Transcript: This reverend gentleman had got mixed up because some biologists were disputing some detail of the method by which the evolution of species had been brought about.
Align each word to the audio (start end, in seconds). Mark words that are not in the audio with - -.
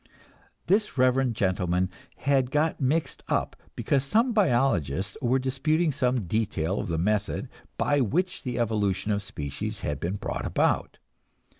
This 0.65 0.97
reverend 0.97 1.35
gentleman 1.35 1.91
had 2.15 2.49
got 2.49 2.81
mixed 2.81 3.21
up 3.27 3.55
because 3.75 4.03
some 4.03 4.33
biologists 4.33 5.15
were 5.21 5.37
disputing 5.37 5.91
some 5.91 6.25
detail 6.25 6.79
of 6.79 6.87
the 6.87 6.97
method 6.97 7.49
by 7.77 8.01
which 8.01 8.41
the 8.41 8.57
evolution 8.57 9.11
of 9.11 9.21
species 9.21 9.81
had 9.81 9.99
been 9.99 10.15
brought 10.15 10.43
about. 10.47 10.97